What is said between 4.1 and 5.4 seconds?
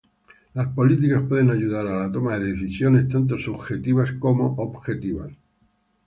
y objetivas.